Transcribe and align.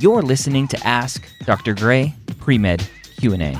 You're 0.00 0.22
listening 0.22 0.66
to 0.68 0.86
Ask 0.86 1.28
Dr. 1.44 1.74
Gray 1.74 2.14
Pre-Med 2.38 2.88
Q&A. 3.18 3.54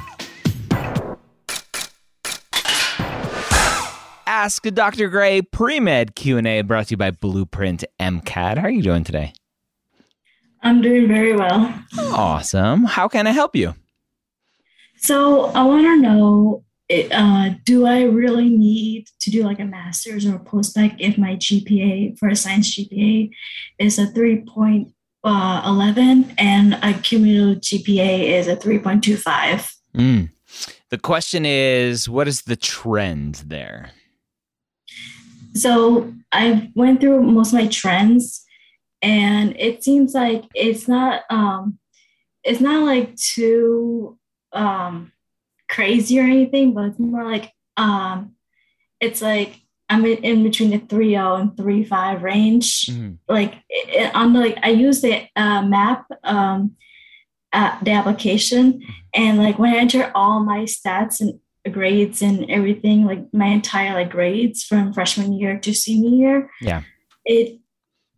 Ask 4.27 4.63
Dr. 4.63 5.09
Gray 5.09 5.43
Pre-Med 5.43 6.15
Q&A 6.15 6.63
brought 6.63 6.87
to 6.87 6.93
you 6.93 6.97
by 6.97 7.11
Blueprint 7.11 7.85
MCAT. 8.01 8.57
How 8.57 8.63
are 8.63 8.71
you 8.71 8.81
doing 8.81 9.05
today? 9.05 9.35
I'm 10.63 10.81
doing 10.81 11.09
very 11.09 11.37
well. 11.37 11.75
Awesome. 11.99 12.85
How 12.85 13.07
can 13.07 13.27
I 13.27 13.33
help 13.33 13.55
you? 13.55 13.75
So 14.97 15.45
I 15.49 15.63
want 15.63 15.85
to 15.85 15.97
know, 15.99 16.65
uh, 17.13 17.51
do 17.67 17.85
I 17.85 18.05
really 18.05 18.49
need 18.49 19.09
to 19.21 19.31
do 19.31 19.43
like 19.43 19.61
a 19.61 19.67
master's 19.67 20.25
or 20.25 20.37
a 20.37 20.41
postbac 20.41 20.97
if 20.99 21.19
my 21.19 21.37
GPA 21.37 22.19
for 22.19 22.31
a 22.31 22.35
science 22.35 22.75
GPA 22.75 23.29
is 23.79 23.99
a 23.99 24.07
3.11 24.07 24.95
uh, 25.25 25.63
11 25.67 26.35
and 26.39 26.75
a 26.83 26.95
cumulative 26.95 27.63
GPA 27.63 28.23
is 28.39 28.49
a 28.49 28.57
3.25? 28.57 29.73
Mm. 29.95 30.31
The 30.91 30.99
question 30.99 31.47
is, 31.47 32.09
what 32.09 32.27
is 32.27 32.43
the 32.43 32.57
trend 32.57 33.37
there? 33.47 33.91
So 35.55 36.13
I 36.33 36.71
went 36.75 37.01
through 37.01 37.23
most 37.23 37.49
of 37.49 37.61
my 37.61 37.67
trends 37.67 38.45
and 39.03 39.57
it 39.59 39.83
seems 39.83 40.15
like 40.15 40.45
it's 40.55 40.87
not 40.87 41.23
um 41.31 41.79
it's 42.45 42.61
not 42.61 42.85
like 42.85 43.17
too 43.17 44.19
um 44.53 45.13
crazy 45.69 46.19
or 46.19 46.25
anything 46.25 46.75
but 46.75 46.87
it's 46.87 46.99
more 46.99 47.25
like 47.25 47.53
um 47.77 48.35
it's 49.01 49.23
like 49.23 49.61
i'm 49.91 50.05
in, 50.07 50.19
in 50.19 50.43
between 50.43 50.71
the 50.71 50.79
3.0 50.79 51.41
and 51.41 51.51
3.5 51.53 52.23
range 52.23 52.87
mm-hmm. 52.87 53.15
like 53.29 53.55
it, 53.69 54.15
on 54.15 54.33
the 54.33 54.41
like 54.41 54.59
i 54.63 54.71
use 54.71 55.01
the 55.03 55.27
uh, 55.37 55.63
map 55.63 56.07
um 56.25 56.73
uh, 57.53 57.77
the 57.83 57.91
application 57.91 58.81
and 59.15 59.39
like 59.39 59.59
when 59.59 59.75
i 59.75 59.79
enter 59.79 60.11
all 60.15 60.41
my 60.41 60.61
stats 60.61 61.21
and 61.21 61.39
grades 61.75 62.23
and 62.23 62.51
everything 62.51 63.05
like 63.05 63.23
my 63.35 63.47
entire 63.47 63.93
like 63.93 64.11
grades 64.11 64.65
from 64.65 64.93
freshman 64.93 65.33
year 65.33 65.59
to 65.59 65.75
senior 65.75 66.11
year 66.17 66.51
yeah 66.63 66.83
it 67.25 67.61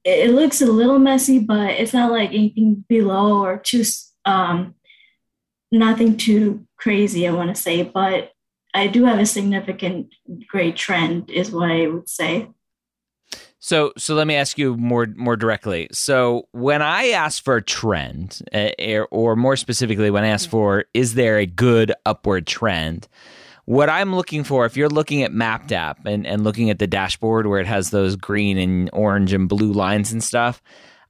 it 0.05 0.31
looks 0.33 0.61
a 0.61 0.67
little 0.67 0.99
messy, 0.99 1.39
but 1.39 1.71
it's 1.71 1.93
not 1.93 2.11
like 2.11 2.31
anything 2.31 2.85
below 2.89 3.43
or 3.43 3.59
too 3.59 3.85
um, 4.25 4.75
nothing 5.71 6.17
too 6.17 6.67
crazy. 6.77 7.27
I 7.27 7.33
want 7.33 7.55
to 7.55 7.61
say, 7.61 7.83
but 7.83 8.32
I 8.75 8.87
do 8.87 9.05
have 9.05 9.19
a 9.19 9.27
significant 9.27 10.15
grade 10.49 10.77
trend, 10.77 11.31
is 11.31 11.51
what 11.51 11.71
I 11.71 11.87
would 11.87 12.09
say. 12.09 12.49
So, 13.59 13.93
so 13.97 14.15
let 14.15 14.27
me 14.27 14.35
ask 14.35 14.59
you 14.59 14.77
more 14.77 15.07
more 15.15 15.37
directly. 15.37 15.89
So, 15.93 16.49
when 16.51 16.83
I 16.83 17.11
ask 17.11 17.45
for 17.45 17.57
a 17.57 17.63
trend, 17.63 18.41
uh, 18.53 18.71
or 19.11 19.37
more 19.37 19.57
specifically, 19.57 20.11
when 20.11 20.25
I 20.25 20.29
ask 20.29 20.51
for, 20.51 20.87
is 20.95 21.15
there 21.15 21.39
a 21.39 21.47
good 21.47 21.93
upward 22.05 22.47
trend? 22.47 23.09
what 23.65 23.89
I'm 23.89 24.15
looking 24.15 24.45
for, 24.45 24.67
if 24.67 24.77
you're 24.77 24.89
looking 24.89 25.23
at 25.23 25.33
Mappd 25.33 25.73
app 25.73 26.05
and, 26.05 26.27
and 26.27 26.45
looking 26.45 26.71
at 26.71 26.79
the 26.79 26.87
dashboard 26.87 27.47
where 27.47 27.61
it 27.61 27.67
has 27.67 27.91
those 27.91 28.17
green 28.17 28.59
and 28.59 28.91
orange 28.93 29.33
and 29.33 29.49
blue 29.49 29.73
lines 29.73 30.13
and 30.13 30.23
stuff, 30.23 30.63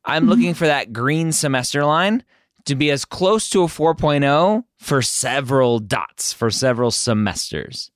I'm 0.04 0.22
mm-hmm. 0.22 0.30
looking 0.30 0.54
for 0.54 0.66
that 0.66 0.92
green 0.92 1.32
semester 1.32 1.84
line 1.84 2.22
to 2.64 2.74
be 2.74 2.90
as 2.90 3.04
close 3.04 3.48
to 3.50 3.62
a 3.62 3.66
4.0 3.66 4.64
for 4.78 5.02
several 5.02 5.78
dots, 5.78 6.32
for 6.32 6.50
several 6.50 6.90
semesters. 6.90 7.90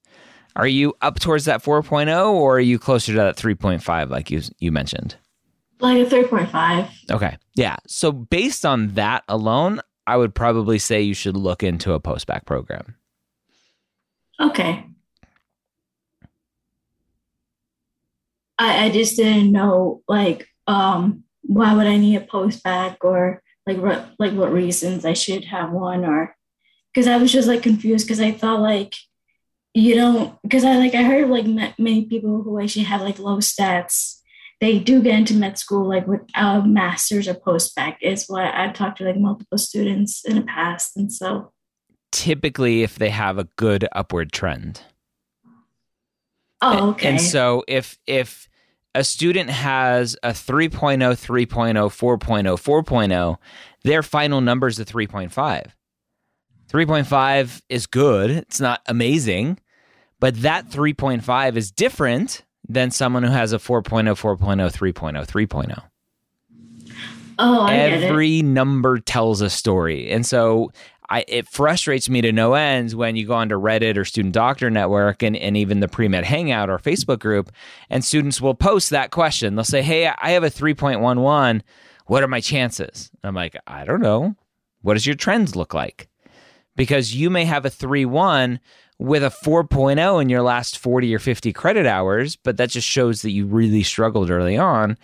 Are 0.56 0.66
you 0.66 0.94
up 1.02 1.20
towards 1.20 1.44
that 1.44 1.62
4.0 1.62 2.32
or 2.32 2.56
are 2.56 2.60
you 2.60 2.78
closer 2.78 3.12
to 3.12 3.18
that 3.18 3.36
3.5 3.36 4.08
like 4.08 4.30
you 4.30 4.40
you 4.58 4.72
mentioned? 4.72 5.16
Like 5.80 5.98
a 5.98 6.10
3.5. 6.10 6.88
Okay. 7.10 7.36
Yeah. 7.54 7.76
So 7.86 8.10
based 8.10 8.64
on 8.64 8.94
that 8.94 9.22
alone, 9.28 9.80
I 10.06 10.16
would 10.16 10.34
probably 10.34 10.78
say 10.78 11.02
you 11.02 11.12
should 11.12 11.36
look 11.36 11.62
into 11.62 11.92
a 11.92 12.00
postbac 12.00 12.46
program. 12.46 12.96
Okay. 14.40 14.86
I, 18.58 18.86
I 18.86 18.90
just 18.90 19.16
didn't 19.16 19.52
know 19.52 20.02
like 20.08 20.48
um 20.66 21.24
why 21.42 21.74
would 21.74 21.86
I 21.86 21.98
need 21.98 22.16
a 22.16 22.26
postbac 22.26 22.96
or 23.02 23.42
like 23.66 23.78
what 23.78 24.10
like 24.18 24.32
what 24.32 24.52
reasons 24.52 25.04
I 25.04 25.12
should 25.12 25.44
have 25.46 25.70
one 25.70 26.04
or 26.04 26.36
because 26.92 27.08
I 27.08 27.16
was 27.16 27.32
just 27.32 27.48
like 27.48 27.62
confused 27.62 28.06
because 28.06 28.20
I 28.20 28.32
thought 28.32 28.60
like 28.60 28.94
you 29.74 29.94
don't 29.94 30.40
because 30.42 30.64
I 30.64 30.76
like 30.76 30.94
I 30.94 31.02
heard 31.02 31.28
like 31.28 31.46
many 31.78 32.06
people 32.06 32.42
who 32.42 32.60
actually 32.60 32.84
have 32.84 33.02
like 33.02 33.18
low 33.18 33.38
stats 33.38 34.20
they 34.60 34.78
do 34.78 35.02
get 35.02 35.18
into 35.18 35.34
med 35.34 35.58
school 35.58 35.86
like 35.86 36.06
without 36.06 36.56
uh, 36.56 36.60
a 36.60 36.66
master's 36.66 37.28
or 37.28 37.34
postbac 37.34 37.96
is 38.00 38.24
what 38.26 38.54
I've 38.54 38.72
talked 38.72 38.98
to 38.98 39.04
like 39.04 39.18
multiple 39.18 39.58
students 39.58 40.24
in 40.24 40.36
the 40.36 40.42
past 40.42 40.96
and 40.96 41.12
so 41.12 41.52
typically 42.12 42.82
if 42.82 42.98
they 42.98 43.10
have 43.10 43.38
a 43.38 43.48
good 43.56 43.86
upward 43.92 44.32
trend. 44.32 44.80
Oh, 46.62 46.90
okay. 46.90 47.10
And 47.10 47.20
so 47.20 47.64
if 47.68 47.98
if 48.06 48.48
a 48.96 49.04
student 49.04 49.50
has 49.50 50.16
a 50.22 50.30
3.0, 50.30 50.70
3.0, 50.70 51.46
4.0, 51.46 52.84
4.0, 52.84 53.36
their 53.84 54.02
final 54.02 54.40
number 54.40 54.66
is 54.66 54.80
a 54.80 54.86
3.5. 54.86 55.70
3.5 56.68 57.62
is 57.68 57.86
good. 57.86 58.30
It's 58.30 58.58
not 58.58 58.80
amazing, 58.86 59.60
but 60.18 60.40
that 60.40 60.70
3.5 60.70 61.56
is 61.56 61.70
different 61.70 62.42
than 62.68 62.90
someone 62.90 63.22
who 63.22 63.30
has 63.30 63.52
a 63.52 63.58
4.0, 63.58 63.84
4.0, 63.84 64.36
3.0, 64.38 65.26
3.0. 65.26 65.82
Oh, 67.38 67.60
I 67.60 67.74
Every 67.74 68.40
number 68.40 68.98
tells 68.98 69.42
a 69.42 69.50
story. 69.50 70.10
And 70.10 70.24
so 70.24 70.72
I, 71.08 71.24
it 71.28 71.48
frustrates 71.48 72.08
me 72.08 72.20
to 72.22 72.32
no 72.32 72.54
ends 72.54 72.96
when 72.96 73.16
you 73.16 73.26
go 73.26 73.34
onto 73.34 73.54
Reddit 73.54 73.96
or 73.96 74.04
Student 74.04 74.34
Doctor 74.34 74.70
Network 74.70 75.22
and, 75.22 75.36
and 75.36 75.56
even 75.56 75.80
the 75.80 75.88
Pre 75.88 76.08
Med 76.08 76.24
Hangout 76.24 76.68
or 76.68 76.78
Facebook 76.78 77.20
group, 77.20 77.50
and 77.90 78.04
students 78.04 78.40
will 78.40 78.54
post 78.54 78.90
that 78.90 79.10
question. 79.10 79.54
They'll 79.54 79.64
say, 79.64 79.82
Hey, 79.82 80.06
I 80.06 80.30
have 80.30 80.44
a 80.44 80.50
3.11. 80.50 81.62
What 82.06 82.22
are 82.22 82.28
my 82.28 82.40
chances? 82.40 83.10
I'm 83.22 83.34
like, 83.34 83.56
I 83.66 83.84
don't 83.84 84.02
know. 84.02 84.34
What 84.82 84.94
does 84.94 85.06
your 85.06 85.16
trends 85.16 85.56
look 85.56 85.74
like? 85.74 86.08
Because 86.76 87.14
you 87.14 87.30
may 87.30 87.44
have 87.44 87.64
a 87.64 87.70
3 87.70 88.04
1 88.04 88.60
with 88.98 89.22
a 89.22 89.28
4.0 89.28 90.22
in 90.22 90.28
your 90.28 90.42
last 90.42 90.78
40 90.78 91.14
or 91.14 91.18
50 91.18 91.52
credit 91.52 91.86
hours, 91.86 92.36
but 92.36 92.56
that 92.56 92.70
just 92.70 92.88
shows 92.88 93.22
that 93.22 93.30
you 93.30 93.46
really 93.46 93.82
struggled 93.82 94.30
early 94.30 94.56
on, 94.56 94.96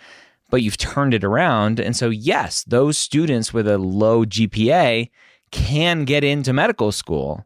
but 0.49 0.61
you've 0.61 0.77
turned 0.77 1.13
it 1.13 1.23
around. 1.23 1.79
And 1.79 1.95
so, 1.95 2.09
yes, 2.09 2.63
those 2.63 2.97
students 2.97 3.53
with 3.53 3.67
a 3.67 3.77
low 3.77 4.25
GPA 4.25 5.09
can 5.53 6.03
get 6.03 6.23
into 6.23 6.51
medical 6.51 6.91
school, 6.91 7.45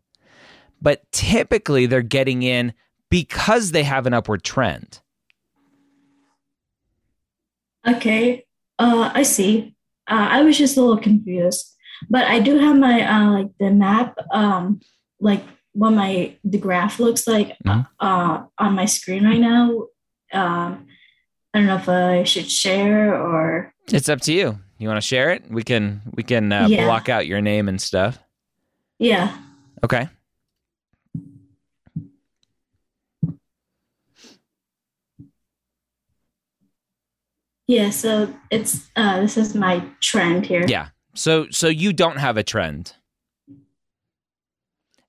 but 0.81 1.03
typically 1.12 1.85
they're 1.85 2.01
getting 2.01 2.41
in 2.41 2.73
because 3.12 3.72
they 3.72 3.84
have 3.84 4.07
an 4.07 4.13
upward 4.13 4.44
trend. 4.44 5.01
Okay, 7.85 8.45
uh, 8.79 9.12
I 9.13 9.23
see. 9.23 9.75
Uh, 10.09 10.28
I 10.31 10.41
was 10.41 10.57
just 10.57 10.78
a 10.78 10.81
little 10.81 10.97
confused, 10.97 11.75
but 12.09 12.25
I 12.25 12.40
do 12.40 12.57
have 12.57 12.78
my 12.78 13.01
uh, 13.01 13.31
like 13.31 13.51
the 13.59 13.72
map, 13.72 14.16
um, 14.31 14.79
like 15.19 15.44
what 15.74 15.91
my 15.91 16.35
the 16.44 16.57
graph 16.57 17.00
looks 17.00 17.28
like 17.28 17.57
mm-hmm. 17.66 17.81
uh, 18.00 18.44
on 18.57 18.74
my 18.74 18.85
screen 18.85 19.25
right 19.25 19.39
now. 19.39 19.88
Um, 20.34 20.88
I 21.53 21.59
don't 21.59 21.68
know 21.68 21.75
if 21.75 21.89
I 21.89 22.24
should 22.24 22.50
share 22.50 23.16
or. 23.16 23.74
It's 23.91 24.09
up 24.09 24.22
to 24.22 24.34
you. 24.34 24.59
You 24.78 24.88
want 24.88 24.98
to 24.98 25.08
share 25.08 25.32
it? 25.32 25.50
We 25.50 25.64
can 25.64 26.02
we 26.14 26.24
can 26.24 26.52
uh, 26.52 26.68
yeah. 26.68 26.86
block 26.86 27.10
out 27.10 27.26
your 27.26 27.42
name 27.42 27.68
and 27.68 27.82
stuff. 27.82 28.20
Yeah. 29.00 29.36
Okay. 29.84 30.10
Yeah, 37.66 37.90
so 37.90 38.34
it's 38.50 38.90
uh 38.96 39.20
this 39.20 39.36
is 39.36 39.56
my 39.56 39.84
trend 40.01 40.46
here. 40.46 40.66
Yeah. 40.68 40.90
So 41.16 41.48
so 41.50 41.68
you 41.68 41.92
don't 41.92 42.18
have 42.18 42.38
a 42.38 42.44
trend. 42.44 42.94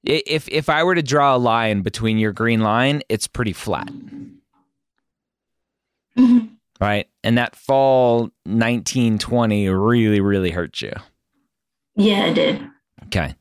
If 0.03 0.49
if 0.49 0.69
I 0.69 0.83
were 0.83 0.95
to 0.95 1.03
draw 1.03 1.37
a 1.37 1.39
line 1.39 1.83
between 1.83 2.19
your 2.19 2.33
green 2.33 2.61
line, 2.61 3.03
it's 3.09 3.27
pretty 3.27 3.53
flat. 3.53 3.89
Mm-hmm 6.17 6.48
right? 6.81 7.09
And 7.25 7.39
that 7.39 7.57
fall 7.57 8.31
1920 8.45 9.69
really, 9.69 10.21
really 10.21 10.51
hurt 10.51 10.81
you. 10.81 10.93
Yeah, 11.97 12.27
it 12.27 12.35
did. 12.35 12.63
Okay. 13.07 13.35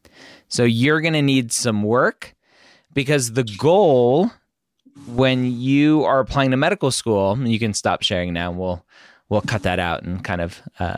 So 0.48 0.64
you're 0.64 1.02
going 1.02 1.14
to 1.14 1.22
need 1.22 1.52
some 1.52 1.84
work 1.84 2.36
because 2.94 3.34
the 3.34 3.44
goal 3.44 4.32
when 5.08 5.46
you 5.46 6.04
are 6.04 6.20
applying 6.20 6.52
to 6.52 6.58
medical 6.58 6.92
school, 6.92 7.38
you 7.48 7.60
can 7.60 7.74
stop 7.74 8.02
sharing 8.02 8.34
now. 8.34 8.52
We'll 8.52 8.84
we'll 9.30 9.42
cut 9.42 9.64
that 9.64 9.80
out 9.80 10.04
and 10.04 10.24
kind 10.24 10.42
of 10.42 10.62
uh, 10.80 10.98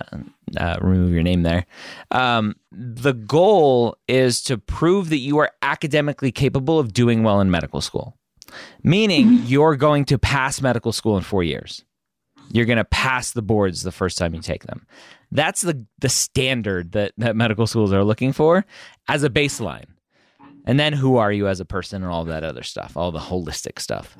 uh, 0.57 0.77
remove 0.81 1.12
your 1.12 1.24
name 1.24 1.44
there. 1.44 1.65
Um, 2.12 2.56
the 2.71 3.13
goal 3.13 3.97
is 4.07 4.41
to 4.44 4.57
prove 4.57 5.09
that 5.09 5.18
you 5.18 5.39
are 5.39 5.51
academically 5.62 6.31
capable 6.31 6.80
of 6.80 6.94
doing 6.94 7.24
well 7.24 7.41
in 7.41 7.50
medical 7.50 7.81
school, 7.81 8.18
meaning 8.83 9.25
mm-hmm. 9.25 9.45
you're 9.45 9.75
going 9.75 10.06
to 10.06 10.18
pass 10.18 10.62
medical 10.62 10.91
school 10.91 11.18
in 11.18 11.24
four 11.24 11.44
years. 11.44 11.83
You're 12.51 12.66
going 12.66 12.78
to 12.78 12.86
pass 12.86 13.31
the 13.31 13.42
boards 13.42 13.84
the 13.84 13.92
first 13.92 14.18
time 14.18 14.34
you 14.34 14.42
take 14.42 14.63
them. 14.63 14.86
That's 15.31 15.62
the 15.62 15.86
the 16.00 16.10
standard 16.10 16.94
that 16.94 17.13
that 17.18 17.36
medical 17.36 17.68
schools 17.68 17.94
are 17.94 18.04
looking 18.04 18.34
for 18.34 18.66
as 19.07 19.24
a 19.24 19.30
baseline. 19.30 19.86
And 20.66 20.80
then 20.80 20.94
who 20.94 21.18
are 21.18 21.31
you 21.31 21.48
as 21.48 21.60
a 21.60 21.66
person 21.66 22.04
and 22.04 22.12
all 22.12 22.25
that 22.25 22.44
other 22.44 22.63
stuff, 22.63 22.98
all 22.98 23.12
the 23.12 23.19
holistic 23.19 23.80
stuff. 23.80 24.18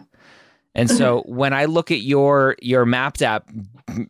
And 0.76 0.90
so 0.90 1.24
when 1.26 1.54
I 1.54 1.66
look 1.66 1.92
at 1.92 2.02
your 2.02 2.56
your 2.62 2.86
Mappd 2.86 3.22
app 3.24 3.50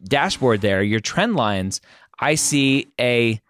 dashboard 0.03 0.61
there, 0.61 0.83
your 0.83 0.99
trend 0.99 1.35
lines, 1.35 1.81
I 2.19 2.35
see 2.35 2.87
a 2.99 3.41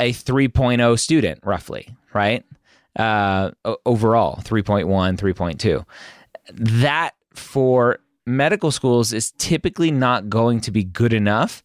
a 0.00 0.12
3.0 0.12 0.98
student 0.98 1.40
roughly, 1.44 1.88
right? 2.12 2.44
Uh, 2.98 3.52
overall, 3.86 4.40
3.1, 4.42 4.84
3.2. 5.16 5.84
That 6.52 7.12
for 7.34 8.00
medical 8.26 8.70
schools 8.70 9.12
is 9.12 9.32
typically 9.32 9.90
not 9.90 10.28
going 10.28 10.60
to 10.60 10.70
be 10.70 10.84
good 10.84 11.12
enough 11.12 11.62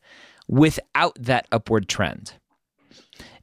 without 0.48 1.18
that 1.20 1.48
upward 1.52 1.88
trend. 1.88 2.34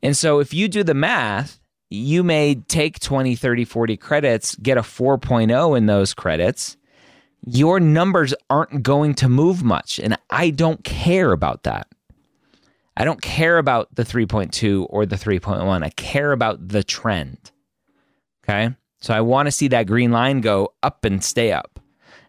And 0.03 0.17
so 0.17 0.39
if 0.39 0.53
you 0.53 0.69
do 0.69 0.83
the 0.83 0.95
math, 0.95 1.61
you 1.91 2.23
may 2.23 2.57
take 2.57 2.99
20, 2.99 3.37
30, 3.37 3.65
40 3.65 3.97
credits, 3.97 4.55
get 4.57 4.77
a 4.77 4.83
4.0 4.83 5.77
in 5.77 5.87
those 5.87 6.15
credits. 6.15 6.77
Your 7.47 7.79
numbers 7.79 8.35
aren't 8.51 8.83
going 8.83 9.15
to 9.15 9.29
move 9.29 9.63
much. 9.63 9.99
And 9.99 10.19
I 10.31 10.51
don't 10.51 10.83
care 10.83 11.33
about 11.33 11.63
that. 11.65 11.89
I 12.97 13.05
don't 13.05 13.21
care 13.21 13.59
about 13.59 13.95
the 13.95 14.05
3.2 14.05 14.87
or 14.89 15.05
the 15.05 15.17
3.1. 15.17 15.83
I 15.83 15.91
care 15.91 16.33
about 16.33 16.69
the 16.69 16.85
trend. 16.85 17.51
Okay. 18.45 18.75
So 19.01 19.13
I 19.13 19.21
want 19.21 19.47
to 19.47 19.53
see 19.53 19.69
that 19.69 19.87
green 19.87 20.11
line 20.11 20.41
go 20.41 20.73
up 20.83 21.05
and 21.05 21.23
stay 21.23 21.53
up 21.53 21.81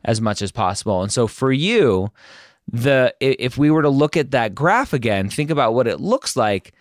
as 0.05 0.21
much 0.21 0.41
as 0.41 0.51
possible. 0.51 1.01
And 1.01 1.11
so 1.11 1.27
for 1.27 1.51
you, 1.51 2.11
the 2.71 3.13
if 3.19 3.57
we 3.57 3.69
were 3.69 3.81
to 3.81 3.89
look 3.89 4.15
at 4.15 4.31
that 4.31 4.55
graph 4.55 4.93
again, 4.93 5.29
think 5.29 5.49
about 5.49 5.73
what 5.73 5.87
it 5.87 5.99
looks 5.99 6.35
like. 6.35 6.73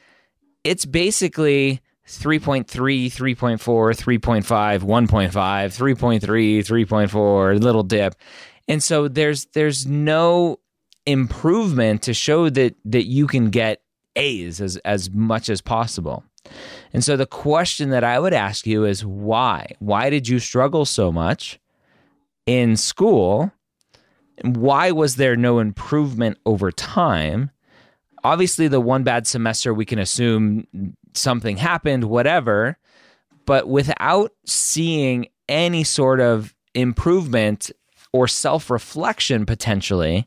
It's 0.62 0.86
basically 0.86 1.80
3.3, 2.06 2.64
3.4, 2.66 3.58
3.5, 3.58 4.80
1.5, 4.80 5.30
3.3, 5.32 6.20
3.4, 6.20 7.60
little 7.60 7.82
dip. 7.82 8.14
And 8.68 8.82
so 8.82 9.08
there's 9.08 9.46
there's 9.46 9.86
no 9.86 10.60
improvement 11.06 12.02
to 12.02 12.14
show 12.14 12.48
that 12.50 12.76
that 12.84 13.04
you 13.06 13.26
can 13.26 13.50
get 13.50 13.82
A's 14.16 14.60
as 14.60 14.76
as 14.78 15.10
much 15.10 15.48
as 15.48 15.60
possible. 15.60 16.24
And 16.92 17.02
so 17.02 17.16
the 17.16 17.26
question 17.26 17.90
that 17.90 18.04
I 18.04 18.18
would 18.18 18.34
ask 18.34 18.66
you 18.66 18.84
is 18.84 19.04
why? 19.04 19.74
Why 19.78 20.10
did 20.10 20.28
you 20.28 20.38
struggle 20.38 20.84
so 20.84 21.10
much 21.10 21.58
in 22.46 22.76
school? 22.76 23.52
Why 24.42 24.90
was 24.90 25.16
there 25.16 25.36
no 25.36 25.58
improvement 25.58 26.38
over 26.44 26.72
time? 26.72 27.50
Obviously, 28.22 28.68
the 28.68 28.80
one 28.80 29.04
bad 29.04 29.26
semester, 29.26 29.72
we 29.72 29.84
can 29.84 29.98
assume 29.98 30.66
something 31.14 31.56
happened, 31.56 32.04
whatever. 32.04 32.78
But 33.46 33.68
without 33.68 34.32
seeing 34.46 35.28
any 35.48 35.84
sort 35.84 36.20
of 36.20 36.54
improvement 36.74 37.70
or 38.12 38.26
self 38.26 38.70
reflection 38.70 39.44
potentially, 39.44 40.26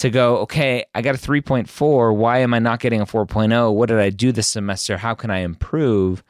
to 0.00 0.08
go, 0.08 0.38
okay, 0.38 0.84
I 0.94 1.02
got 1.02 1.14
a 1.14 1.18
3.4. 1.18 2.16
Why 2.16 2.38
am 2.38 2.54
I 2.54 2.58
not 2.58 2.80
getting 2.80 3.02
a 3.02 3.06
4.0? 3.06 3.74
What 3.74 3.90
did 3.90 3.98
I 3.98 4.08
do 4.08 4.32
this 4.32 4.48
semester? 4.48 4.96
How 4.96 5.14
can 5.14 5.30
I 5.30 5.40
improve? 5.40 6.24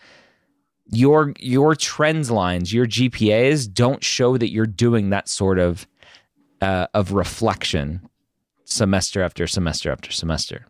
Your 0.92 1.32
your 1.38 1.74
trends 1.74 2.30
lines, 2.30 2.72
your 2.72 2.86
GPAs 2.86 3.72
don't 3.72 4.02
show 4.02 4.36
that 4.36 4.50
you're 4.50 4.66
doing 4.66 5.10
that 5.10 5.28
sort 5.28 5.58
of 5.58 5.86
uh, 6.60 6.86
of 6.94 7.12
reflection 7.12 8.08
semester 8.64 9.22
after 9.22 9.46
semester 9.46 9.90
after 9.90 10.10
semester. 10.10 10.66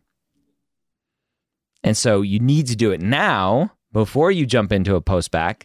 And 1.82 1.96
so 1.96 2.22
you 2.22 2.38
need 2.38 2.66
to 2.66 2.76
do 2.76 2.90
it 2.92 3.00
now 3.00 3.72
before 3.92 4.30
you 4.30 4.46
jump 4.46 4.72
into 4.72 4.94
a 4.94 5.02
postbac 5.02 5.62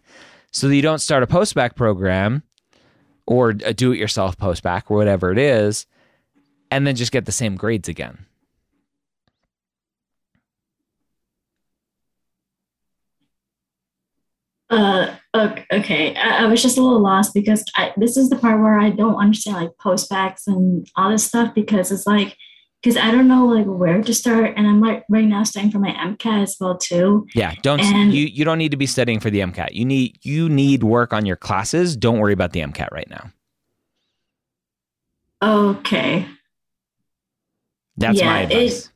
so 0.52 0.68
that 0.68 0.76
you 0.76 0.82
don't 0.82 1.00
start 1.00 1.24
a 1.24 1.28
postbac 1.28 1.76
program 1.76 2.44
or 3.28 3.50
a 3.50 3.74
do 3.74 3.92
it 3.92 3.98
yourself 3.98 4.38
postbac 4.38 4.84
or 4.90 4.98
whatever 4.98 5.32
it 5.32 5.38
is 5.38 5.86
and 6.72 6.86
then 6.86 6.96
just 6.96 7.12
get 7.12 7.26
the 7.26 7.32
same 7.32 7.56
grades 7.56 7.90
again. 7.90 8.26
Uh, 14.70 15.16
okay. 15.36 16.16
I, 16.16 16.44
I, 16.44 16.46
was 16.48 16.62
just 16.62 16.78
a 16.78 16.82
little 16.82 17.00
lost 17.00 17.36
because 17.36 17.64
I, 17.76 17.94
this 17.98 18.18
is 18.18 18.30
the 18.30 18.36
part 18.36 18.60
where 18.60 18.80
I 18.80 18.90
don't 18.90 19.16
understand 19.16 19.58
like 19.58 19.72
postbacs 19.80 20.48
and 20.48 20.88
all 20.96 21.12
this 21.12 21.24
stuff 21.24 21.54
because 21.54 21.92
it's 21.92 22.08
like 22.08 22.36
because 22.82 22.98
I 22.98 23.12
don't 23.12 23.28
know 23.28 23.46
like 23.46 23.66
where 23.66 24.02
to 24.02 24.14
start, 24.14 24.54
and 24.56 24.68
I'm 24.68 24.80
like 24.80 25.06
right 25.10 25.26
now 25.26 25.44
studying 25.44 25.72
for 25.72 25.80
my 25.80 25.92
MCAT 25.92 26.44
as 26.44 26.56
well 26.60 26.78
too. 26.78 27.26
Yeah, 27.34 27.54
don't 27.64 27.80
and, 27.80 28.14
you 28.14 28.26
you 28.26 28.46
don't 28.46 28.60
need 28.60 28.72
to 28.72 28.78
be 28.78 28.86
studying 28.86 29.20
for 29.20 29.30
the 29.30 29.40
MCAT. 29.40 29.74
You 29.74 29.86
need 29.86 30.20
you 30.24 30.50
need 30.50 30.84
work 30.84 31.12
on 31.12 31.26
your 31.26 31.36
classes. 31.36 31.96
Don't 31.96 32.20
worry 32.20 32.34
about 32.34 32.54
the 32.54 32.62
MCAT 32.62 32.92
right 32.92 33.10
now. 33.10 33.32
Okay. 35.42 36.28
That's 37.98 38.20
yeah, 38.20 38.26
my 38.26 38.42
advice. 38.42 38.92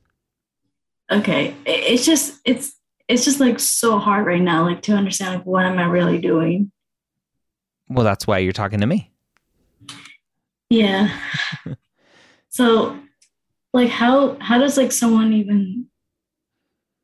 It, 1.09 1.15
okay, 1.17 1.55
it's 1.65 2.05
just 2.05 2.39
it's 2.45 2.78
it's 3.09 3.25
just 3.25 3.39
like 3.39 3.59
so 3.59 3.97
hard 3.97 4.27
right 4.27 4.41
now, 4.41 4.63
like 4.63 4.83
to 4.83 4.93
understand 4.93 5.35
like 5.35 5.45
what 5.45 5.65
am 5.65 5.79
I 5.79 5.85
really 5.85 6.19
doing. 6.19 6.71
Well, 7.89 8.05
that's 8.05 8.27
why 8.27 8.37
you're 8.37 8.53
talking 8.53 8.79
to 8.81 8.85
me. 8.85 9.11
Yeah. 10.69 11.09
so, 12.49 12.97
like, 13.73 13.89
how 13.89 14.37
how 14.39 14.59
does 14.59 14.77
like 14.77 14.91
someone 14.91 15.33
even 15.33 15.87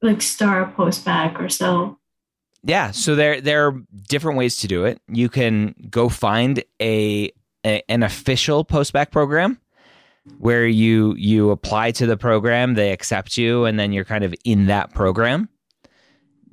like 0.04 0.22
start 0.22 0.69
a 0.69 0.72
postbac 0.72 1.40
or 1.40 1.50
so? 1.50 1.98
Yeah, 2.62 2.92
so 2.92 3.16
there 3.16 3.42
there 3.42 3.68
are 3.68 3.81
different 4.07 4.38
ways 4.38 4.57
to 4.57 4.68
do 4.68 4.86
it. 4.86 5.02
You 5.07 5.28
can 5.28 5.74
go 5.90 6.07
find 6.07 6.63
a, 6.80 7.31
a 7.66 7.81
an 7.90 8.04
official 8.04 8.63
postbac 8.63 9.12
program 9.12 9.60
where 10.38 10.68
you 10.68 11.16
you 11.16 11.50
apply 11.50 11.92
to 11.92 12.06
the 12.06 12.18
program, 12.18 12.75
they 12.75 12.92
accept 12.92 13.38
you, 13.38 13.66
and 13.66 13.80
then 13.80 13.92
you're 13.92 14.06
kind 14.06 14.24
of 14.24 14.36
in 14.44 14.68
that 14.68 14.94
program. 14.94 15.50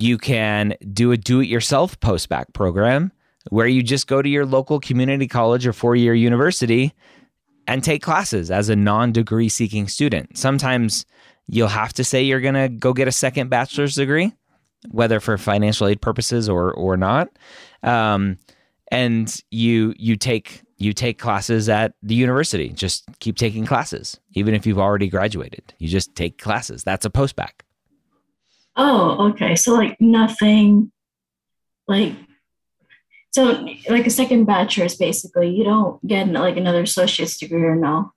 You 0.02 0.18
can 0.18 0.74
do 0.92 1.12
a 1.12 1.16
do-it-yourself 1.16 2.00
postbac 2.00 2.52
program 2.54 3.12
where 3.50 3.68
you 3.68 3.84
just 3.84 4.08
go 4.08 4.20
to 4.20 4.28
your 4.28 4.44
local 4.44 4.80
community 4.80 5.28
college 5.28 5.64
or 5.64 5.72
four-year 5.72 6.12
university 6.12 6.92
and 7.68 7.84
take 7.84 8.02
classes 8.02 8.50
as 8.50 8.68
a 8.68 8.74
non-degree 8.74 9.48
seeking 9.48 9.86
student. 9.86 10.36
Sometimes 10.36 11.06
you'll 11.46 11.68
have 11.68 11.92
to 11.92 12.02
say 12.02 12.20
you're 12.20 12.40
going 12.40 12.54
to 12.54 12.68
go 12.68 12.92
get 12.92 13.06
a 13.06 13.12
second 13.12 13.48
bachelor's 13.48 13.94
degree, 13.94 14.32
whether 14.90 15.20
for 15.20 15.38
financial 15.38 15.86
aid 15.86 16.00
purposes 16.00 16.48
or 16.48 16.72
or 16.72 16.96
not. 16.96 17.28
Um, 17.84 18.38
and 18.90 19.40
you 19.52 19.94
you 19.96 20.16
take 20.16 20.62
you 20.78 20.92
take 20.92 21.20
classes 21.20 21.68
at 21.68 21.94
the 22.02 22.16
university. 22.16 22.70
Just 22.70 23.04
keep 23.20 23.36
taking 23.36 23.66
classes, 23.66 24.18
even 24.34 24.52
if 24.52 24.66
you've 24.66 24.80
already 24.80 25.06
graduated. 25.06 25.74
You 25.78 25.86
just 25.86 26.16
take 26.16 26.38
classes. 26.38 26.82
That's 26.82 27.06
a 27.06 27.10
postbac. 27.10 27.62
Oh, 28.76 29.30
okay. 29.30 29.54
So 29.56 29.74
like 29.74 30.00
nothing, 30.00 30.90
like 31.86 32.14
so 33.32 33.66
like 33.88 34.06
a 34.06 34.10
second 34.10 34.44
bachelor's 34.44 34.96
basically. 34.96 35.50
You 35.50 35.64
don't 35.64 36.06
get 36.06 36.28
like 36.28 36.56
another 36.56 36.82
associate's 36.82 37.38
degree 37.38 37.64
or 37.64 37.76
no. 37.76 38.12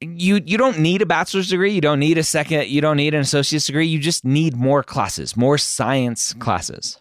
You 0.00 0.40
you 0.44 0.58
don't 0.58 0.80
need 0.80 1.00
a 1.00 1.06
bachelor's 1.06 1.48
degree. 1.48 1.72
You 1.72 1.80
don't 1.80 2.00
need 2.00 2.18
a 2.18 2.24
second. 2.24 2.68
You 2.68 2.80
don't 2.80 2.96
need 2.96 3.14
an 3.14 3.20
associate's 3.20 3.66
degree. 3.66 3.86
You 3.86 4.00
just 4.00 4.24
need 4.24 4.56
more 4.56 4.82
classes, 4.82 5.36
more 5.36 5.58
science 5.58 6.32
classes. 6.34 7.00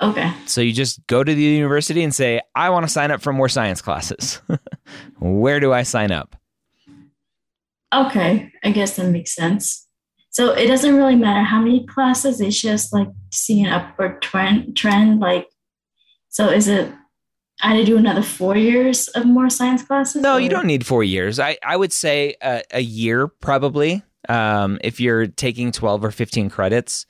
Okay. 0.00 0.32
So 0.46 0.60
you 0.60 0.72
just 0.72 1.06
go 1.06 1.22
to 1.22 1.34
the 1.34 1.42
university 1.42 2.02
and 2.02 2.14
say, 2.14 2.40
I 2.54 2.70
want 2.70 2.84
to 2.84 2.92
sign 2.92 3.10
up 3.10 3.22
for 3.22 3.32
more 3.32 3.48
science 3.48 3.80
classes. 3.80 4.40
Where 5.20 5.60
do 5.60 5.72
I 5.72 5.82
sign 5.82 6.10
up? 6.10 6.34
Okay. 7.94 8.50
I 8.64 8.70
guess 8.72 8.96
that 8.96 9.10
makes 9.10 9.34
sense. 9.34 9.83
So 10.34 10.52
it 10.52 10.66
doesn't 10.66 10.96
really 10.96 11.14
matter 11.14 11.44
how 11.44 11.60
many 11.60 11.86
classes, 11.86 12.40
it's 12.40 12.60
just 12.60 12.92
like 12.92 13.08
seeing 13.32 13.66
an 13.66 13.72
upward 13.72 14.20
trend 14.20 14.76
trend. 14.76 15.20
Like 15.20 15.48
so 16.28 16.48
is 16.48 16.66
it 16.66 16.92
I 17.62 17.68
had 17.68 17.76
to 17.76 17.84
do 17.84 17.96
another 17.96 18.22
four 18.22 18.56
years 18.56 19.06
of 19.08 19.26
more 19.26 19.48
science 19.48 19.84
classes? 19.84 20.22
No, 20.22 20.34
or? 20.34 20.40
you 20.40 20.48
don't 20.48 20.66
need 20.66 20.84
four 20.84 21.04
years. 21.04 21.38
I, 21.38 21.56
I 21.64 21.76
would 21.76 21.92
say 21.92 22.34
a, 22.42 22.62
a 22.72 22.80
year 22.80 23.28
probably. 23.28 24.02
Um, 24.28 24.78
if 24.82 25.00
you're 25.00 25.28
taking 25.28 25.70
12 25.70 26.04
or 26.04 26.10
15 26.10 26.50
credits, 26.50 27.06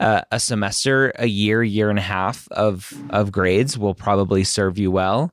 uh, 0.00 0.22
a 0.30 0.40
semester, 0.40 1.12
a 1.16 1.26
year, 1.26 1.62
year 1.62 1.90
and 1.90 1.98
a 1.98 2.02
half 2.02 2.48
of 2.52 2.92
of 3.10 3.32
grades 3.32 3.76
will 3.76 3.94
probably 3.94 4.44
serve 4.44 4.78
you 4.78 4.90
well. 4.90 5.30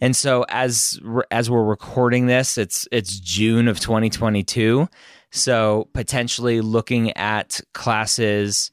And 0.00 0.14
so 0.14 0.44
as 0.48 1.00
as 1.32 1.50
we're 1.50 1.64
recording 1.64 2.26
this, 2.26 2.58
it's 2.58 2.86
it's 2.92 3.18
June 3.18 3.66
of 3.66 3.80
2022. 3.80 4.88
So 5.32 5.88
potentially 5.94 6.60
looking 6.60 7.16
at 7.16 7.60
classes 7.72 8.70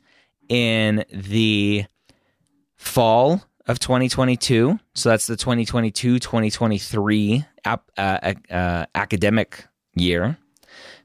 in 0.49 1.05
the 1.11 1.85
fall 2.75 3.41
of 3.65 3.79
2022. 3.79 4.77
So 4.93 5.09
that's 5.09 5.25
the 5.25 5.37
2022 5.37 6.19
2023 6.19 7.45
ap- 7.63 7.91
uh, 7.97 8.33
uh, 8.51 8.85
academic 8.93 9.65
year. 9.95 10.37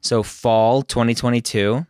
So 0.00 0.23
fall 0.25 0.82
2022, 0.82 1.87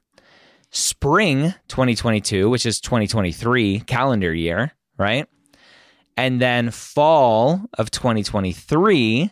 spring 0.71 1.55
2022, 1.69 2.51
which 2.51 2.67
is 2.67 2.81
2023 2.81 3.81
calendar 3.81 4.35
year, 4.35 4.73
right? 4.99 5.27
And 6.17 6.41
then 6.41 6.71
fall 6.71 7.63
of 7.79 7.91
2023, 7.91 9.31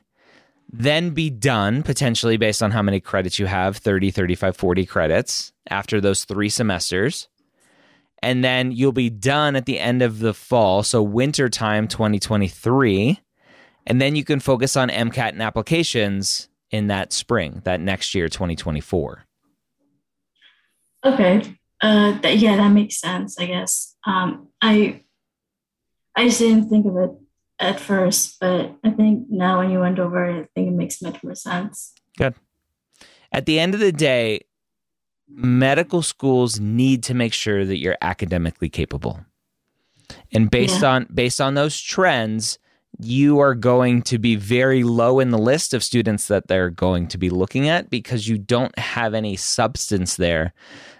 then 0.73 1.11
be 1.11 1.29
done 1.29 1.83
potentially 1.83 2.37
based 2.37 2.63
on 2.63 2.71
how 2.71 2.83
many 2.83 2.99
credits 2.99 3.39
you 3.39 3.47
have 3.47 3.77
30, 3.77 4.11
35, 4.11 4.57
40 4.57 4.87
credits 4.87 5.53
after 5.69 6.01
those 6.01 6.25
three 6.25 6.49
semesters. 6.49 7.29
And 8.23 8.43
then 8.43 8.73
you'll 8.73 8.93
be 8.93 9.11
done 9.11 9.57
at 9.57 9.67
the 9.67 9.79
end 9.79 10.01
of 10.01 10.21
the 10.21 10.33
fall. 10.33 10.83
So 10.83 11.03
winter 11.03 11.49
time 11.49 11.89
2023. 11.89 13.21
And 13.87 14.01
then 14.01 14.17
you 14.17 14.25
can 14.25 14.41
focus 14.41 14.77
on 14.77 14.89
MCAT 14.89 15.31
and 15.31 15.43
applications 15.43 16.49
in 16.71 16.87
that 16.87 17.13
spring, 17.13 17.61
that 17.65 17.81
next 17.81 18.15
year, 18.15 18.29
2024. 18.29 19.27
Okay. 21.05 21.59
Uh, 21.83 22.19
th- 22.21 22.41
yeah, 22.41 22.57
that 22.57 22.69
makes 22.69 23.01
sense. 23.01 23.39
I 23.39 23.47
guess. 23.47 23.97
Um, 24.07 24.49
I 24.63 25.03
I 26.15 26.27
just 26.27 26.39
didn't 26.39 26.69
think 26.69 26.87
of 26.87 26.97
it 26.97 27.11
at 27.59 27.81
first, 27.81 28.39
but 28.41 28.77
I 28.85 28.91
think 28.91 29.27
now 29.29 29.59
when 29.59 29.71
you 29.71 29.81
went 29.81 29.99
over 29.99 30.25
it, 30.25 30.51
it 30.73 30.77
makes 30.77 31.03
much 31.03 31.23
more 31.23 31.35
sense. 31.35 31.93
Good. 32.17 32.35
At 33.31 33.47
the 33.47 33.59
end 33.59 33.75
of 33.75 33.81
the 33.81 33.93
day, 33.93 34.43
medical 35.29 36.03
schools 36.03 36.61
need 36.61 37.03
to 37.05 37.15
make 37.15 37.33
sure 37.33 37.65
that 37.65 37.79
you're 37.79 37.97
academically 38.03 38.69
capable. 38.69 39.21
And 40.33 40.51
based 40.51 40.83
Yeah. 40.83 40.91
on 40.91 41.07
based 41.15 41.41
on 41.41 41.55
those 41.55 41.81
trends, 41.81 42.59
you 42.99 43.39
are 43.39 43.55
going 43.55 44.03
to 44.03 44.19
be 44.19 44.37
very 44.37 44.85
low 44.85 45.19
in 45.19 45.31
the 45.31 45.39
list 45.39 45.73
of 45.73 45.83
students 45.83 46.29
that 46.29 46.49
they're 46.49 46.69
going 46.71 47.09
to 47.09 47.19
be 47.19 47.31
looking 47.31 47.69
at 47.69 47.89
because 47.89 48.29
you 48.29 48.37
don't 48.37 48.79
have 48.79 49.15
any 49.15 49.37
substance 49.37 50.17
there 50.17 50.53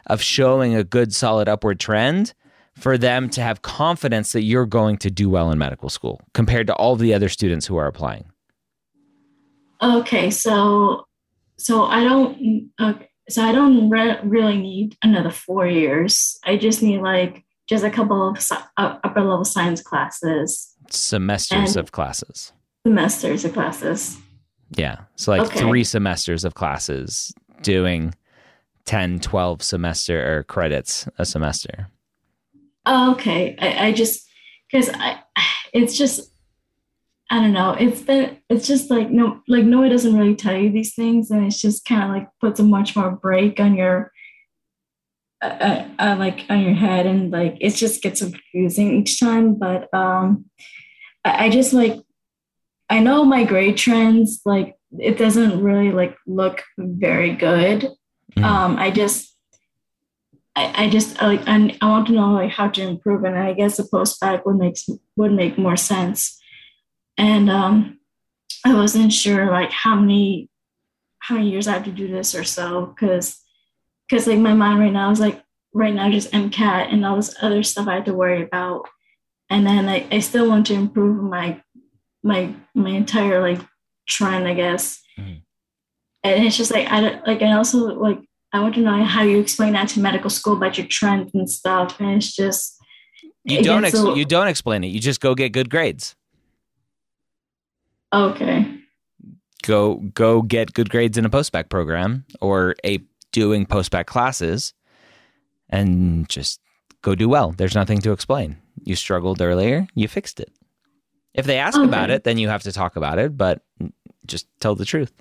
of 0.07 0.23
showing 0.23 0.75
a 0.75 0.85
good 0.85 1.15
solid 1.15 1.49
upward 1.49 1.79
trend 1.79 2.33
for 2.75 2.97
them 2.97 3.29
to 3.29 3.43
have 3.43 3.61
confidence 3.61 4.33
that 4.33 4.43
you're 4.43 4.65
going 4.67 4.97
to 4.97 5.11
do 5.11 5.29
well 5.29 5.51
in 5.51 5.59
medical 5.59 5.91
school 5.91 6.23
compared 6.33 6.67
to 6.67 6.75
all 6.75 6.97
the 6.97 7.13
other 7.13 7.29
students 7.29 7.67
who 7.67 7.77
are 7.77 7.87
applying. 7.87 8.25
Okay, 9.83 10.31
so 10.31 11.07
so 11.59 11.85
I 11.85 12.05
don't 12.05 12.71
okay, 12.81 13.09
so 13.29 13.43
I 13.43 13.53
don't 13.53 13.91
re- 13.91 14.21
really 14.23 14.57
need 14.59 14.97
another 15.03 15.31
four 15.31 15.67
years. 15.67 16.39
I 16.45 16.57
just 16.57 16.83
need 16.83 17.01
like 17.01 17.45
just 17.69 17.85
a 17.85 17.91
couple 17.91 18.29
of 18.29 18.39
uh, 18.77 18.99
upper 19.05 19.21
level 19.21 19.45
science 19.45 19.83
classes, 19.83 20.75
Semesters 20.91 21.77
of 21.77 21.93
classes. 21.93 22.53
semesters 22.87 23.45
of 23.45 23.53
classes. 23.53 24.19
Yeah. 24.77 25.01
So 25.17 25.33
like 25.33 25.43
Okay. 25.43 25.61
three 25.61 25.85
semesters 25.85 26.45
of 26.45 26.55
classes 26.55 27.33
doing 27.63 28.15
10, 28.87 29.21
12 29.21 29.63
semester 29.63 30.39
or 30.39 30.43
credits 30.45 31.07
a 31.19 31.25
semester. 31.25 31.89
Okay, 32.87 33.57
I, 33.61 33.87
I 33.89 33.93
just 33.93 34.29
because 34.71 34.89
I 34.95 35.19
it's 35.73 35.97
just 35.97 36.32
I 37.33 37.37
don't 37.41 37.55
know. 37.55 37.73
It's 37.73 38.03
been 38.03 38.37
it's 38.51 38.67
just 38.67 38.91
like 38.91 39.09
no 39.11 39.41
like 39.49 39.65
no 39.65 39.81
one 39.81 39.89
doesn't 39.89 40.15
really 40.19 40.37
tell 40.37 40.55
you 40.55 40.71
these 40.71 40.95
things, 40.95 41.31
and 41.31 41.47
it's 41.47 41.59
just 41.59 41.87
kind 41.87 42.03
of 42.03 42.11
like 42.11 42.29
puts 42.43 42.61
a 42.61 42.63
much 42.63 42.95
more 42.95 43.11
break 43.11 43.59
on 43.59 43.75
your 43.75 44.13
uh, 45.41 45.47
uh, 45.47 45.89
uh, 45.99 46.17
like 46.19 46.45
on 46.51 46.61
your 46.61 46.75
head, 46.75 47.07
and 47.07 47.31
like 47.33 47.57
it 47.59 47.71
just 47.71 48.03
gets 48.03 48.21
confusing 48.21 49.01
each 49.01 49.19
time. 49.19 49.55
But 49.55 49.89
um, 49.95 50.45
I, 51.25 51.47
I 51.47 51.49
just 51.49 51.73
like 51.73 51.99
I 52.91 52.99
know 52.99 53.25
my 53.25 53.45
grade 53.45 53.79
trends 53.79 54.43
like 54.45 54.77
it 54.99 55.17
doesn't 55.17 55.63
really 55.63 55.91
like 55.91 56.15
look 56.27 56.63
very 56.77 57.35
good. 57.35 57.89
Mhm. 58.37 58.45
Um, 58.45 58.77
I 58.77 58.91
just 58.91 59.35
I, 60.55 60.85
I 60.85 60.91
just 60.91 61.19
like 61.23 61.41
I, 61.47 61.79
I 61.81 61.89
want 61.89 62.09
to 62.09 62.13
know 62.13 62.33
like 62.33 62.51
how 62.51 62.69
to 62.69 62.83
improve 62.83 63.25
and 63.25 63.39
I 63.39 63.55
guess 63.55 63.79
a 63.79 63.85
postbac 63.85 64.45
would 64.45 64.57
make 64.57 64.77
would 65.17 65.33
make 65.33 65.57
more 65.57 65.79
sense. 65.79 66.39
And 67.19 67.51
um 67.51 67.99
I 68.65 68.75
wasn't 68.75 69.13
sure 69.13 69.51
like 69.51 69.71
how 69.73 69.97
many 69.97 70.49
how 71.21 71.37
many 71.37 71.51
years 71.51 71.69
I 71.69 71.73
have 71.73 71.85
to 71.85 71.93
do 71.93 72.09
this 72.09 72.35
or 72.35 72.45
so 72.45 72.87
because 72.87 73.39
because 74.09 74.27
like 74.27 74.39
my 74.39 74.55
mind 74.55 74.81
right 74.81 74.93
now 74.93 75.11
is 75.11 75.21
like 75.21 75.43
right 75.75 75.95
now 75.95 76.11
just 76.11 76.33
MCAT 76.33 76.93
and 76.93 77.05
all 77.05 77.17
this 77.17 77.35
other 77.41 77.63
stuff 77.63 77.89
I 77.89 77.95
have 77.97 78.05
to 78.05 78.15
worry 78.15 78.43
about. 78.43 78.89
And 79.49 79.67
then 79.67 79.89
I, 79.89 80.07
I 80.11 80.19
still 80.21 80.49
want 80.49 80.67
to 80.67 80.75
improve 80.75 81.23
my 81.23 81.63
my 82.23 82.55
my 82.75 82.91
entire 82.91 83.41
like 83.41 83.61
trend, 84.09 84.47
I 84.49 84.55
guess. 84.55 85.01
Mhm. 85.19 85.43
And 86.25 86.45
it's 86.45 86.57
just 86.57 86.71
like 86.71 86.91
I 86.91 87.01
don't- 87.01 87.27
like 87.27 87.43
I 87.43 87.53
also 87.53 87.79
like 87.99 88.19
I 88.53 88.61
want 88.61 88.75
to 88.75 88.81
know 88.81 89.03
how 89.05 89.23
you 89.23 89.39
explain 89.41 89.73
that 89.73 89.89
to 89.91 90.01
medical 90.01 90.29
school 90.31 90.55
about 90.57 90.77
your 90.77 90.87
trends 90.87 91.31
and 91.35 91.49
stuff. 91.51 91.99
And 92.01 92.11
it's 92.17 92.35
just 92.35 92.79
You 93.45 93.59
it 93.59 93.65
don't 93.65 93.85
ex- 93.85 93.99
you 94.03 94.25
don't 94.25 94.47
explain 94.49 94.85
it. 94.85 94.89
You 94.89 95.01
just 95.01 95.21
go 95.21 95.35
get 95.35 95.53
good 95.53 95.71
grades. 95.71 96.15
Okay. 98.13 98.79
Go 99.63 99.97
go 100.15 100.43
get 100.43 100.75
good 100.75 100.91
grades 100.91 101.17
in 101.17 101.25
a 101.25 101.31
postbac 101.31 101.69
program 101.69 102.25
or 102.41 102.75
a 102.85 103.01
doing 103.31 103.65
postbac 103.65 104.07
classes 104.07 104.75
and 105.71 106.29
just 106.29 106.61
go 107.01 107.15
do 107.15 107.29
well. 107.29 107.53
There's 107.53 107.75
nothing 107.75 108.01
to 108.03 108.13
explain. 108.13 108.59
You 108.85 108.97
struggled 108.97 109.41
earlier, 109.41 109.87
you 109.95 110.09
fixed 110.09 110.41
it. 110.41 110.53
If 111.35 111.47
they 111.47 111.59
ask 111.59 111.81
about 111.81 112.11
it, 112.11 112.25
then 112.25 112.37
you 112.37 112.49
have 112.49 112.63
to 112.65 112.73
talk 112.73 112.97
about 112.97 113.19
it, 113.19 113.37
but 113.37 113.63
just 114.27 114.47
tell 114.61 114.75
the 114.75 114.85
truth. 114.85 115.13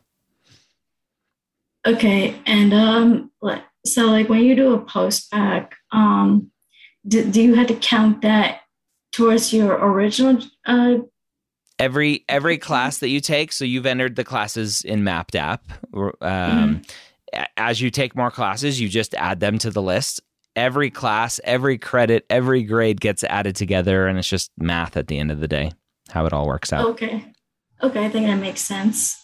Okay. 1.85 2.35
And 2.45 2.73
um 2.73 3.31
like 3.41 3.63
so 3.85 4.07
like 4.07 4.27
when 4.27 4.43
you 4.43 4.55
do 4.55 4.73
a 4.73 4.81
postbac, 4.81 5.71
um 5.91 6.51
do, 7.07 7.29
do 7.29 7.41
you 7.41 7.55
have 7.55 7.67
to 7.67 7.75
count 7.75 8.21
that 8.21 8.61
towards 9.11 9.53
your 9.53 9.73
original 9.73 10.41
uh 10.65 10.97
every 11.81 12.23
every 12.29 12.57
class 12.57 12.99
that 12.99 13.09
you 13.09 13.19
take 13.19 13.51
so 13.51 13.65
you've 13.65 13.85
entered 13.85 14.15
the 14.15 14.23
classes 14.23 14.81
in 14.83 15.01
Mappd 15.03 15.35
app 15.35 15.63
um, 16.21 16.81
a- 17.33 17.59
as 17.59 17.81
you 17.81 17.89
take 17.89 18.15
more 18.15 18.31
classes 18.31 18.79
you 18.79 18.87
just 18.87 19.13
add 19.15 19.39
them 19.39 19.57
to 19.57 19.69
the 19.71 19.81
list 19.81 20.21
every 20.55 20.89
class 20.89 21.39
every 21.43 21.77
credit 21.77 22.25
every 22.29 22.63
grade 22.63 23.01
gets 23.01 23.23
added 23.23 23.55
together 23.55 24.07
and 24.07 24.17
it's 24.19 24.27
just 24.29 24.51
math 24.57 24.95
at 24.97 25.07
the 25.07 25.17
end 25.17 25.31
of 25.31 25.39
the 25.39 25.47
day 25.47 25.71
how 26.09 26.25
it 26.25 26.33
all 26.33 26.45
works 26.47 26.71
out 26.71 26.85
Okay. 26.87 27.25
Okay, 27.83 28.05
I 28.05 28.09
think 28.09 28.27
that 28.27 28.35
makes 28.35 28.61
sense. 28.61 29.17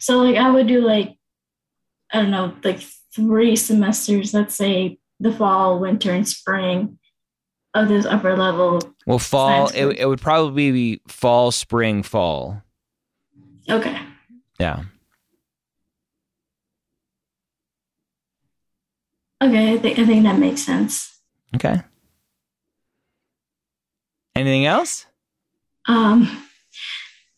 So 0.00 0.18
like 0.18 0.36
I 0.36 0.50
would 0.50 0.66
do 0.66 0.80
like 0.80 1.16
I 2.12 2.22
don't 2.22 2.32
know, 2.32 2.56
like 2.64 2.80
three 3.14 3.54
semesters, 3.54 4.34
let's 4.34 4.56
say 4.56 4.98
the 5.20 5.32
fall, 5.32 5.78
winter, 5.78 6.12
and 6.12 6.26
spring 6.26 6.98
of 7.74 7.88
this 7.88 8.06
upper 8.06 8.36
level. 8.36 8.80
Well 9.06 9.18
fall 9.18 9.68
it, 9.74 9.98
it 9.98 10.06
would 10.06 10.20
probably 10.20 10.70
be 10.72 11.00
fall 11.08 11.50
spring 11.50 12.02
fall 12.02 12.62
Okay. 13.68 13.98
yeah 14.58 14.82
Okay, 19.42 19.72
I 19.74 19.78
think 19.78 19.98
I 19.98 20.04
think 20.06 20.22
that 20.24 20.38
makes 20.38 20.62
sense. 20.62 21.18
okay 21.54 21.82
anything 24.36 24.66
else 24.66 25.06
Um 25.86 26.46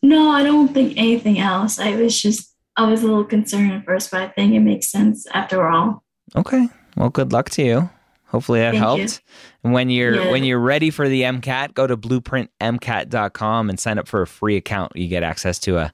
no, 0.04 0.30
I 0.32 0.42
don't 0.42 0.74
think 0.74 0.94
anything 0.96 1.38
else. 1.38 1.78
I 1.78 1.94
was 1.94 2.20
just 2.20 2.52
I 2.76 2.90
was 2.90 3.04
a 3.04 3.06
little 3.06 3.24
concerned 3.24 3.70
at 3.72 3.84
first, 3.84 4.10
but 4.10 4.20
I 4.20 4.28
think 4.28 4.52
it 4.52 4.58
makes 4.60 4.90
sense 4.90 5.26
after 5.32 5.68
all. 5.68 6.02
Okay. 6.34 6.68
Well, 6.96 7.08
good 7.10 7.32
luck 7.32 7.50
to 7.50 7.62
you. 7.62 7.90
Hopefully 8.32 8.60
that 8.60 8.72
Thank 8.72 8.80
you. 8.80 8.80
helped. 8.80 9.20
And 9.62 9.72
when 9.72 9.88
you're 9.90 10.16
Yeah. 10.24 10.30
when 10.30 10.42
you're 10.42 10.58
ready 10.58 10.90
for 10.90 11.08
the 11.08 11.22
MCAT, 11.22 11.74
go 11.74 11.86
to 11.86 11.96
blueprintmcat.com 11.96 13.70
and 13.70 13.78
sign 13.78 13.98
up 13.98 14.08
for 14.08 14.22
a 14.22 14.26
free 14.26 14.56
account. 14.56 14.92
You 14.96 15.06
get 15.06 15.22
access 15.22 15.58
to 15.60 15.76
a 15.78 15.92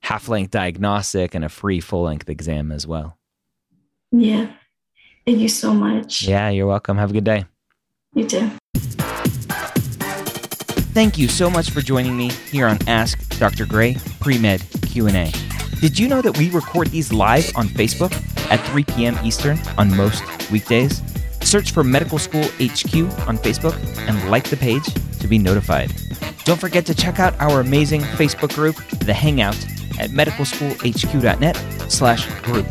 half-length 0.00 0.50
diagnostic 0.50 1.34
and 1.34 1.44
a 1.44 1.48
free 1.48 1.80
full-length 1.80 2.28
exam 2.28 2.70
as 2.72 2.86
well. 2.86 3.16
Yeah. 4.12 4.48
Thank 5.24 5.38
you 5.38 5.48
so 5.48 5.72
much. 5.72 6.22
Yeah, 6.22 6.50
you're 6.50 6.66
welcome. 6.66 6.98
Have 6.98 7.10
a 7.10 7.12
good 7.14 7.24
day. 7.24 7.44
You 8.14 8.26
too. 8.26 8.50
Thank 10.94 11.18
you 11.18 11.28
so 11.28 11.50
much 11.50 11.70
for 11.70 11.80
joining 11.82 12.16
me 12.16 12.30
here 12.50 12.66
on 12.66 12.78
Ask 12.86 13.38
Dr. 13.38 13.66
Gray 13.66 13.96
Pre-Med 14.20 14.62
Q&A. 14.82 15.30
Did 15.80 15.98
you 15.98 16.08
know 16.08 16.22
that 16.22 16.38
we 16.38 16.48
record 16.50 16.88
these 16.88 17.12
live 17.12 17.50
on 17.54 17.68
Facebook 17.68 18.12
at 18.50 18.60
3 18.70 18.84
p.m. 18.84 19.18
Eastern 19.24 19.58
on 19.76 19.94
most 19.96 20.22
weekdays? 20.50 21.02
Search 21.46 21.70
for 21.70 21.84
Medical 21.84 22.18
School 22.18 22.42
HQ 22.42 22.92
on 23.28 23.38
Facebook 23.38 23.78
and 24.08 24.30
like 24.30 24.50
the 24.50 24.56
page 24.56 24.82
to 25.20 25.28
be 25.28 25.38
notified. 25.38 25.94
Don't 26.44 26.60
forget 26.60 26.84
to 26.86 26.94
check 26.94 27.20
out 27.20 27.38
our 27.38 27.60
amazing 27.60 28.00
Facebook 28.00 28.52
group, 28.52 28.74
The 28.98 29.14
Hangout, 29.14 29.56
at 30.00 30.10
medicalschoolhq.net 30.10 31.56
slash 31.88 32.26
group. 32.42 32.66